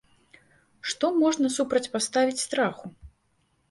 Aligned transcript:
Што 0.93 1.11
ж 1.13 1.23
можна 1.25 1.53
супрацьпаставіць 1.59 2.43
страху? 2.49 2.85